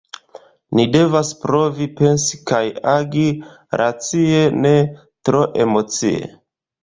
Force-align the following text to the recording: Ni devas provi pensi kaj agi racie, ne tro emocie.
Ni 0.77 0.83
devas 0.93 1.27
provi 1.41 1.87
pensi 1.99 2.39
kaj 2.51 2.61
agi 2.93 3.27
racie, 3.81 4.41
ne 4.65 4.73
tro 5.29 5.43
emocie. 5.67 6.33